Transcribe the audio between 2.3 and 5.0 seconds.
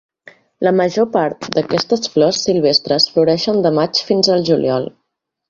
silvestres floreixen de maig fins al juliol.